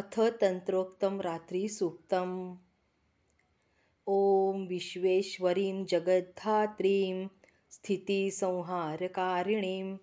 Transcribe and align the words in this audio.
अथ 0.00 0.20
तंत्रोक्तं 0.20 1.20
रात्रिसूक्तम्। 1.20 2.56
ॐ 4.08 4.66
विश्वेश्वरीं 4.66 5.84
जगद्धात्रीं 5.84 7.28
स्थितिसंहारकारिणीं 7.70 9.96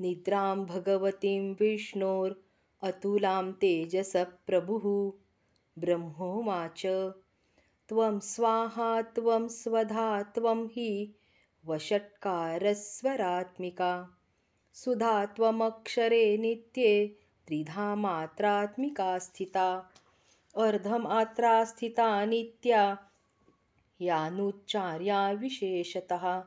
निद्रां 0.00 0.64
भगवतीं 0.64 1.54
विष्णोरतुलां 1.54 3.52
तेजसप्रभुः 3.52 5.12
ब्रह्मोवाच। 5.78 6.82
त्वं 7.88 8.20
स्वाहा 8.20 9.02
त्वं 9.02 9.48
स्वधा 9.48 10.22
त्वं 10.22 10.66
हि 10.66 11.14
वषट्कारस्वरात्मिका। 11.66 14.18
सुधा 14.74 15.26
त्वमक्षरे 15.26 16.36
नित्ये 16.36 17.18
त्रिधा 17.46 17.94
मात्रात्मिका 17.94 19.18
स्थिता। 19.18 19.90
अर्धमात्रा 20.56 21.64
स्थिता 21.64 22.24
नित्या। 22.24 22.96
यानुच्चार्या 24.00 25.30
विशेषतः। 25.32 26.40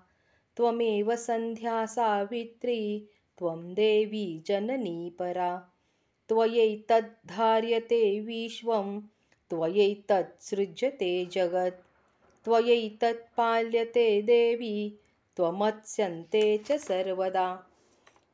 त्वमेव 0.58 1.16
सन्ध्या 1.16 1.86
सावित्री 1.86 3.08
त्वं 3.38 3.74
देवी 3.74 4.44
जननी 4.48 5.10
परा। 5.20 5.58
त्वयैतद्धार्यते 6.30 8.20
विश्वं 8.20 9.00
त्वयैतत्सृज्यते 9.50 11.26
जगत्। 11.32 11.82
त्वयैतत्पाल्यते 12.46 14.22
देवी 14.22 14.90
त्वमत्स्यन्ते 15.38 16.58
च 16.58 16.72
सर्वदा 16.72 17.48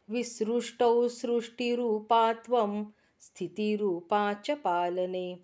विसृष्टौ 0.10 1.08
सृष्टिरूपा 1.08 2.34
त्वं 2.34 2.86
स्थितिरूपा 3.20 4.34
च 4.34 4.52
पालने। 4.52 5.40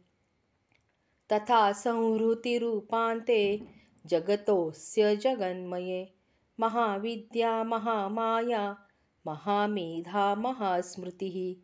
तथा 1.34 1.72
संहृतिरूपान्ते 1.72 3.62
जगतोऽस्य 4.06 5.16
जगन्मये। 5.16 6.14
महाविद्या 6.60 7.64
महामाया 7.64 8.78
महामेधा 9.28 10.36
महास्मृतिः 10.36 11.64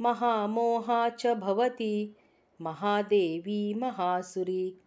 महामोहा 0.00 1.08
च 1.08 1.26
भवति 1.26 2.16
महादेवी 2.60 3.74
महासुरी। 3.74 4.78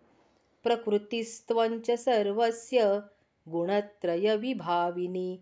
प्रकृतिस्त्वञ्च 0.64 1.92
सर्वस्य 1.92 3.04
गुणत्रयविभाविनी 3.48 5.40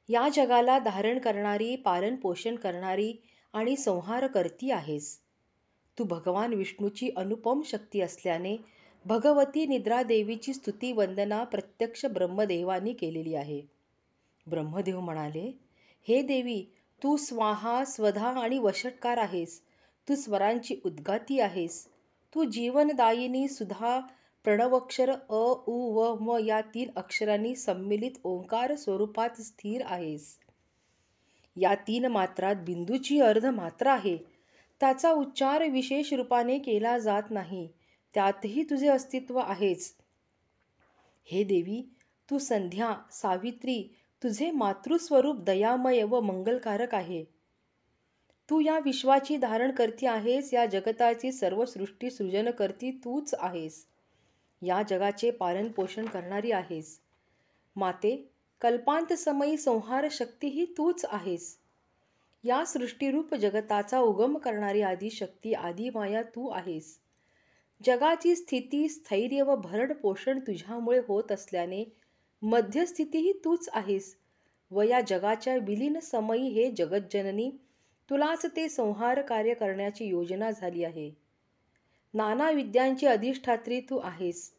या 0.10 0.30
जगाला 0.34 0.80
धारण 0.80 1.20
करणारी 1.20 1.76
पालन 1.76 2.16
पोषण 2.16 2.56
करणारी 2.56 3.14
आणि 3.54 3.76
संहार 3.76 4.28
करती 4.28 4.72
आहेस. 4.72 5.20
तू 6.00 6.04
भगवान 6.04 6.54
विष्णूची 6.54 7.10
अनुपम 7.18 7.62
शक्ती 7.62 8.02
असल्याने 8.02 8.58
भगवती 9.06 9.66
निद्रा 9.66 10.04
देवीची 10.04 10.54
स्तुती 10.54 10.92
वंदना 10.92 11.44
प्रत्यक्ष 11.44 12.06
ब्रह्मदेवानी 12.06 12.94
केलेली 12.94 13.36
आहे. 13.36 13.62
ब्रह्मदेव 14.48 15.00
म्हणाले 15.00 15.60
हे 16.08 16.22
देवी 16.22 16.66
तू 17.04 17.18
स्वाहा 17.18 17.84
स्वधा 17.86 18.28
आणि 18.28 18.60
वशटकार 18.60 19.18
आहेस. 19.18 19.62
तू 20.08 20.16
स्वरांची 20.16 20.76
उद्गाती 20.86 21.40
आहेस. 21.40 21.88
तू 22.36 22.44
जीवनदायिनी 22.44 23.48
सुधा 23.48 24.00
प्रणवक्षर 24.46 25.10
अ 25.12 25.42
उ 25.68 25.76
व 25.94 26.16
म 26.22 26.38
या 26.46 26.62
तीन 26.62 26.90
अक्षरांनी 26.96 27.56
संमिलित 27.56 28.12
ओंकार 28.24 28.76
स्वरूपात 28.76 29.42
स्थिर 29.42 29.82
आहेस. 29.86 30.38
या 31.58 31.76
तीन 31.76 32.06
मात्रात 32.06 32.56
बिंदूची 32.56 33.20
अर्ध 33.20 33.46
मात्रा 33.46 33.94
आहे. 33.94 34.18
त्याचा 34.80 35.12
उच्चार 35.12 35.64
विशेष 35.70 36.14
रूपाने 36.14 36.60
केला 36.60 36.98
जात 36.98 37.24
नाही. 37.30 37.68
त्यातही 38.14 38.64
तुझे 38.64 38.88
अस्तित्व 38.88 39.38
आहेच. 39.38 39.94
हे 41.28 41.44
देवी 41.44 41.82
तू 42.30 42.38
संध्या 42.38 42.96
सावित्री 43.12 43.84
तुझे 44.24 44.52
मातृस्वरूप 44.52 45.36
दयामय 45.36 46.04
व 46.04 46.20
मंगलकारक 46.22 46.96
आहे. 46.96 47.24
तू 48.50 48.60
या 48.60 48.80
विश्वाची 48.80 49.38
धारण 49.38 49.72
करती 49.72 50.06
आहेस 50.06 50.54
या 50.54 50.66
जगताची 50.66 51.32
सर्व 51.32 51.66
सृष्टी 51.66 52.10
सृजन 52.10 52.52
करती 52.52 52.92
तूच 52.92 53.36
आहेस. 53.40 53.86
या 54.62 54.82
जगाचे 54.90 55.32
पालन 55.32 55.68
पोषण 55.68 56.06
करणारी 56.06 56.52
आहेस. 56.52 57.00
माते 57.76 58.30
कल्पांत 58.62 59.14
समयी 59.14 59.58
संहार 59.58 60.08
शक्ती 60.12 60.48
ही 60.48 60.66
तूच 60.66 61.06
आहेस. 61.06 61.58
या 62.44 62.66
सृष्टीरूप 62.66 63.36
जगताचा 63.36 64.00
उगम 64.00 64.38
करणारी 64.38 64.82
आदिशक्ती 64.82 65.54
आदिमाया 65.54 66.22
तू 66.24 66.50
आहेस. 66.50 67.00
जगाची 67.86 68.36
स्थिती 68.36 68.90
स्थैर्य 68.90 69.42
व 69.42 69.56
भरण 69.56 69.94
पोषण 69.94 70.40
तुझ्यामुळे 70.40 71.00
होत 71.08 71.32
असल्याने 71.32 71.84
मध्यस्थितीही 72.44 73.34
तूच 73.34 73.70
आहेस. 73.74 74.16
व 74.72 74.82
या 74.82 75.02
जगाच्या 75.02 75.56
विलीन 75.56 76.00
समयी 76.00 76.48
हे 76.48 76.72
जगज्जननी 76.72 77.52
तुलाच 78.10 78.46
ते 78.46 78.70
संहार 78.70 79.22
कार्य 79.22 79.54
करण्याची 79.54 80.06
योजना 80.06 80.52
झाली 80.52 80.84
आहे. 80.84 81.12
नाना 82.14 82.52
विद्यांची 82.52 83.06
अधिष्ठात्री 83.06 83.80
तू 83.80 83.98
आहेस. 83.98 84.52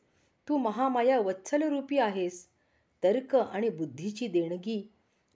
तू 0.48 0.56
महामाया 0.56 1.20
वत्सलरूपी 1.20 1.98
आहेस. 1.98 2.46
तर्क 3.04 3.36
आणि 3.36 3.68
बुद्धीची 3.68 4.26
देणगी 4.26 4.90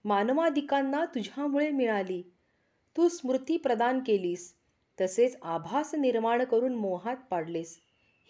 मानवादिकांना 0.05 1.05
तुझ्यामुळे 1.05 1.69
मिळाली. 1.69 2.21
तू 2.97 3.09
स्मृती 3.09 3.57
प्रदान 3.57 3.99
केलीस. 3.99 4.53
तसेच 5.01 5.37
आभास 5.41 5.95
निर्माण 5.95 6.43
करून 6.43 6.75
मोहात 6.75 7.17
पाडलेस. 7.29 7.79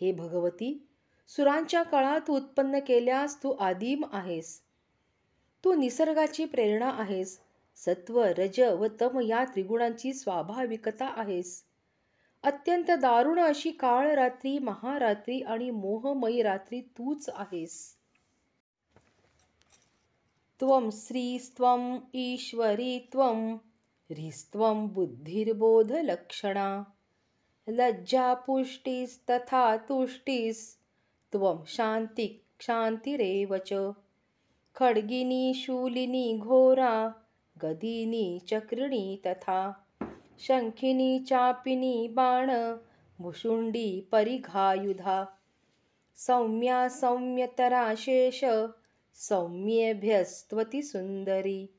हे 0.02 0.12
भगवती 0.12 0.89
सुरांच्या 1.36 1.84
काळात 1.84 2.30
उत्पन्न 2.30 2.80
केल्यास 2.80 3.44
तू 3.44 3.52
आदिम 3.52 4.06
आहेस. 4.12 4.62
तू 5.66 5.74
निसर्गाची 5.74 6.46
प्रेरणा 6.46 6.90
आहेस. 6.90 7.40
सत्व 7.76 8.24
रज 8.38 8.60
व 8.60 8.88
तम 9.02 9.20
या 9.20 9.46
त्रिगुणांची 9.46 10.14
स्वाभाविकता 10.14 11.06
आहेस. 11.06 11.64
अत्यंत 12.44 12.92
दारुण 12.92 13.40
अशी 13.40 13.72
काळ 13.72 14.16
रात्री 14.16 14.60
महारात्री 14.60 15.42
आणि 15.42 15.72
मोहमयी 15.72 16.42
रात्री 16.42 16.82
तूच 16.82 17.30
आहेस. 17.34 17.96
त्वं 20.60 20.90
स्त्रीस्त्वं 20.90 22.00
ईश्वरी 22.14 23.00
त्वं 23.00 23.54
ह्रीस्त्वं 24.10 24.88
बुद्धिर्बोधलक्षणा. 24.88 26.84
लज्जा 27.68 28.34
पुष्टिस्तथा 28.34 29.78
तुष्टिस्त्वं 31.32 31.66
शान्तिः 31.66 32.58
क्षान्तिरेव 32.60 33.58
च। 33.58 33.94
खड्गिनी 34.76 35.54
शूलिनी 35.54 36.38
घोरा 36.38 37.14
गदिनी 37.58 38.40
चक्रिणी 38.48 39.22
तथा 39.28 39.88
शङ्खिनी 40.40 41.20
चापिनी 41.20 42.08
बाण 42.08 42.52
भुषुण्डी 43.22 44.08
परिघायुधा। 44.12 45.28
सौम्या 46.16 46.88
सौम्यतरा 46.88 47.96
शेष 47.96 48.42
सौम्येभ्यस्त्वति 49.14 50.82
सुन्दरी। 50.82 51.70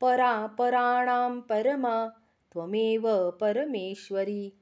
परा 0.00 0.46
पराणां 0.46 1.40
परमा 1.40 2.08
त्वमेव 2.52 3.30
परमेश्वरी। 3.30 4.52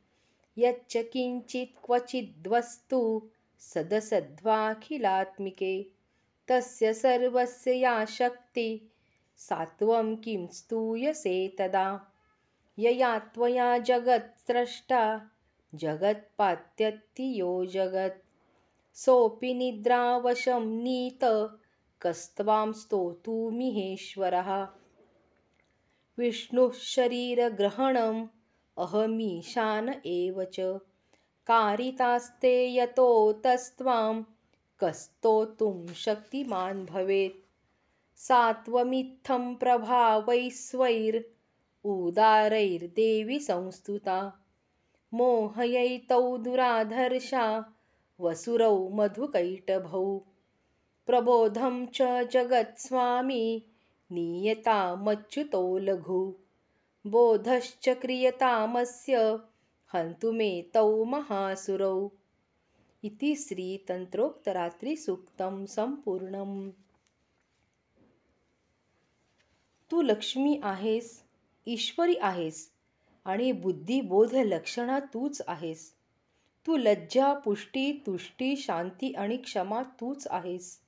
यच्च 0.58 0.96
किञ्चित् 0.96 1.86
क्वचिद्वस्तु 1.86 3.30
सदसद्वाखिलात्मिके। 3.58 5.86
तस्य 6.48 6.94
सर्वस्य 6.94 7.72
या 7.72 8.04
शक्ति 8.04 8.90
सा 9.36 9.64
त्वं 9.64 10.16
किं 10.16 10.46
स्तूयसे 10.46 11.56
तदा? 11.58 12.00
यया 12.78 13.18
त्वया 13.18 13.78
जगत्स्रष्टा 13.78 15.30
जगत्पात्यत्ति 15.74 17.40
यो 17.40 17.66
जगत्। 17.66 18.24
सोऽपि 18.96 19.54
निद्रावशं 19.54 20.82
नीत 20.82 21.52
कस्त्वां 22.02 22.72
स्तोतुमिहेश्वरः 22.72 24.68
विष्णुः 26.18 26.72
शरीरग्रहणम् 26.72 28.26
अहमीशान 28.78 30.02
एव 30.06 30.44
च 30.44 30.60
कारितास्ते 31.48 32.72
यतोऽतस्त्वां 32.74 34.22
कस्तोतुं 34.80 35.86
शक्तिमान् 35.86 36.86
भवेत्। 36.86 37.46
सा 38.16 38.52
त्वमित्थं 38.52 39.54
प्रभावैस्वैर् 39.54 41.22
उदारैर्देवि 41.86 43.38
संस्तुता 43.38 44.18
मोहयैतौ 45.14 46.38
दुराधर्षा 46.38 47.64
वसुरौ 48.20 48.88
मधुकैटभौ। 48.88 50.18
प्रबोधं 51.06 51.86
च 51.86 52.02
जगत्स्वामी 52.32 53.66
नीयतामच्युतो 54.12 55.78
लघु। 55.78 56.34
बोधश्च 57.06 57.88
क्रियतामस्य 57.88 59.38
हन्तु 59.94 60.32
मे 60.32 60.70
तौ 60.74 61.04
महासुरौ। 61.04 62.08
इति 63.02 63.36
श्रीतन्त्रोक्तरात्रिसूक्तं 63.36 65.66
संपूर्णम् 65.66 66.70
तू 69.90 70.02
लक्ष्मी 70.02 70.60
आहेस 70.62 71.22
ईश्वरी 71.66 72.14
आहेस 72.20 72.70
आणि 73.24 73.52
बुद्धिबोध 73.52 74.34
लक्षणा 74.34 75.00
तूच 75.00 75.42
आहेस. 75.46 75.92
तू 76.66 76.76
लज्जा 76.76 77.34
पुष्टी 77.34 78.02
तुष्टी 78.06 78.56
शांती 78.56 79.12
आणि 79.12 79.36
क्षमा 79.36 79.82
तूच 79.82 80.28
आहेस. 80.30 80.78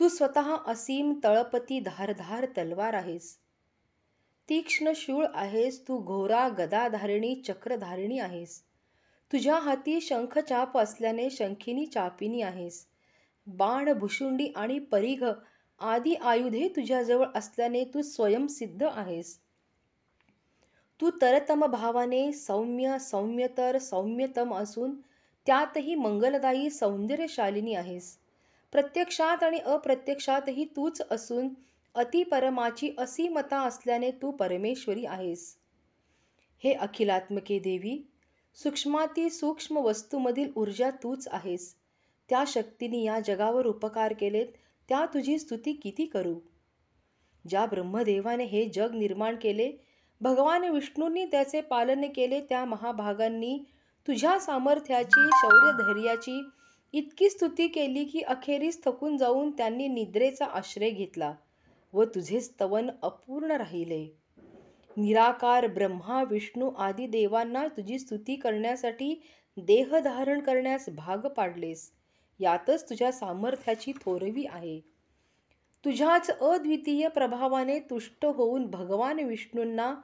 तू 0.00 0.08
स्वतः 0.08 0.56
असीम 0.66 1.20
तळपती 1.24 1.80
धारधार 1.80 2.46
तलवार 2.56 2.94
आहेस. 2.94 3.38
तीक्ष्ण 4.48 4.92
शूळ 4.96 5.26
आहेस 5.34 5.88
तू 5.88 5.98
घोरा 5.98 6.48
गदाधारिणी 6.48 7.34
चक्रधारिणी 7.46 8.18
आहेस. 8.18 8.60
तुझ्या 9.30 9.54
हाती 9.54 10.00
शंखचाप 10.00 10.78
असल्याने 10.78 11.30
शंखिनी 11.30 11.86
चापिनी 11.86 12.42
आहेस. 12.42 12.86
बाण 13.46 13.92
भुशुंडी 13.92 14.52
आणि 14.56 14.78
परिघ 14.78 15.24
आदी 15.80 16.14
आयुधे 16.14 16.68
तुझ्याजवळ 16.68 17.26
असल्याने 17.34 17.84
तू 17.84 18.02
स्वयंसिद्ध 18.02 18.82
आहेस. 18.82 19.38
तू 21.00 21.10
तरतम 21.22 21.66
भावाने 21.66 22.32
सौम्य 22.32 22.98
सौम्यतर 23.00 23.78
सौम्यतम 23.78 24.54
असून 24.54 24.94
त्यातही 25.46 25.94
मंगलदायी 25.94 26.70
सौंदर्यशालिनी 26.70 27.74
आहेस. 27.74 28.16
प्रत्यक्षात 28.72 29.42
आणि 29.42 29.58
अप्रत्यक्षातही 29.58 30.64
तूच 30.64 31.02
असून 31.10 31.48
अतिपरमाची 31.94 32.90
असीमता 32.98 33.60
असल्याने 33.60 34.10
तू 34.10 34.30
परमेश्वरी 34.30 35.04
आहेस. 35.06 35.56
हे 36.64 36.72
अखिलात्मके 36.72 37.58
देवी 37.58 37.96
सूक्ष्माती 38.54 39.30
सूक्ष्म 39.30 39.78
वस्तूमधील 39.78 40.50
ऊर्जा 40.56 40.90
तूच 41.02 41.28
आहेस. 41.28 41.74
त्या 42.28 42.44
शक्तीने 42.46 43.02
या 43.02 43.18
जगावर 43.20 43.66
उपकार 43.66 44.12
केलेत 44.12 44.46
त्या 44.88 45.04
तुझी 45.14 45.38
स्तुती 45.38 45.72
किती 45.72 46.06
करू? 46.06 46.34
ज्या 47.48 47.66
ब्रह्मदेवाने 47.66 48.44
हे 48.44 48.64
जग 48.74 48.94
निर्माण 48.94 49.36
केले 49.36 49.70
भगवान 50.20 50.64
विष्णूंनी 50.64 51.24
त्याचे 51.24 51.60
पालन 51.60 52.04
केले 52.14 52.40
त्या 52.40 52.64
महाभागांनी 52.64 53.58
तुझ्या 54.08 54.38
सामर्थ्याची 54.38 55.26
शौर्यधैर्याची 55.32 56.40
इतकी 56.92 57.30
स्तुती 57.30 57.68
केली 57.68 58.04
की 58.04 58.20
अखेरीस 58.20 58.84
थकून 58.84 59.16
जाऊन 59.16 59.50
त्यांनी 59.50 59.88
निद्रेचा 59.88 60.44
आश्रय 60.44 60.90
घेतला. 60.90 61.34
व 61.94 62.04
तुझे 62.04 62.40
स्तवन 62.40 62.90
अपूर्ण 63.02 63.52
राहिले. 63.52 64.06
निराकार 64.96 65.66
ब्रह्मा 65.66 66.22
विष्णू 66.22 66.70
आदी 66.70 67.06
देवांना 67.06 67.66
तुझी 67.68 67.98
स्तुती 67.98 68.36
करण्यासाठी 68.36 69.22
देह 69.56 69.98
धारण 69.98 70.40
करण्यास 70.40 70.88
भाग 70.88 71.26
पाडलेस. 71.26 71.90
यातच 72.40 72.88
तुझ्या 72.88 73.12
सामर्थ्याची 73.12 73.92
थोरवी 73.92 74.44
आहे. 74.46 74.80
तुझ्याच 75.84 76.30
अद्वितीय 76.30 77.08
प्रभावाने 77.08 77.78
तुष्ट 77.80 78.24
होऊन 78.24 78.66
भगवान 78.66 79.18
विष्णूंना 79.18 79.94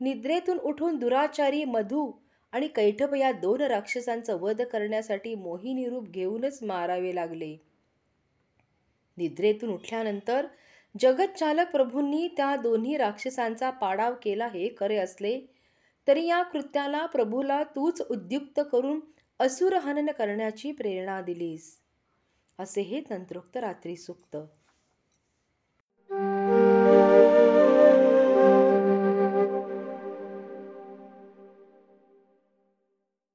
निद्रेतून 0.00 0.58
उठून 0.58 0.96
दुराचारी 0.96 1.64
मधू 1.64 2.12
आणि 2.52 2.68
कैठप 2.68 3.14
या 3.14 3.32
दोन 3.32 3.60
राक्षसांचा 3.60 4.34
वध 4.34 4.62
करण्यासाठी 4.62 5.34
मोहिनी 5.34 5.88
रूप 5.88 6.08
घेऊनच 6.08 6.62
मारावे 6.62 7.14
लागले. 7.14 7.56
निद्रेतून 9.16 9.70
उठल्यानंतर 9.70 10.46
जगतचालक 10.98 11.70
प्रभूंनी 11.70 12.28
त्या 12.36 12.56
दोन्ही 12.56 12.96
राक्षसांचा 12.96 13.70
पाडाव 13.70 14.14
केला 14.22 14.46
हे 14.46 14.74
खरे 14.80 14.96
असले 14.96 15.40
तरी 16.08 16.26
या 16.26 16.42
कृत्याला 16.42 17.06
प्रभूला 17.06 17.62
तूच 17.62 18.02
उद्युक्त 18.10 18.60
करून 18.72 19.00
असुर 19.40 19.76
हनन 19.76 20.10
करण्याची 20.10 20.72
प्रेरणा 20.72 21.20
दिलीस. 21.20 21.76
असे 22.58 22.80
हे 22.80 23.00
तंत्रोक्त 23.10 23.56
रात्री 23.56 23.96
सुक्त. 23.96 24.36